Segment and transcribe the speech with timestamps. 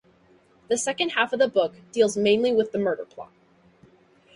[0.67, 3.31] The second half of the book deals mainly with the murder plot.